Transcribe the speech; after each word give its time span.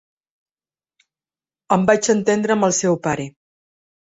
Em 1.77 1.85
vaig 1.91 2.09
entendre 2.17 2.57
amb 2.59 2.69
el 2.69 2.77
seu 2.81 2.99
pare. 3.07 3.29